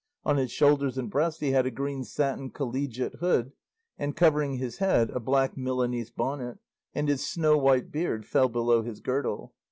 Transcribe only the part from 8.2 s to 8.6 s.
fell